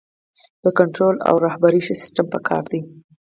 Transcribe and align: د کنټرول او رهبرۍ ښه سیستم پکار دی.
د 0.63 0.65
کنټرول 0.77 1.15
او 1.27 1.35
رهبرۍ 1.45 1.79
ښه 1.85 1.93
سیستم 2.01 2.25
پکار 2.33 2.63
دی. 2.71 2.81